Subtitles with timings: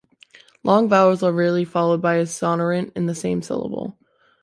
[0.63, 3.99] Long vowels are rarely followed by a sonorant in the same syllable.